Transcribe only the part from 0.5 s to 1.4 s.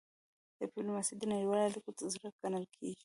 ډيپلوماسي د